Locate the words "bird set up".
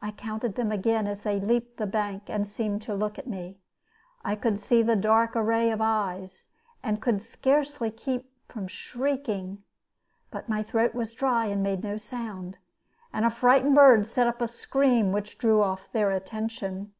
13.76-14.42